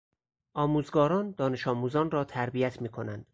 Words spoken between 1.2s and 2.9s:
دانش آموزان را تربیت می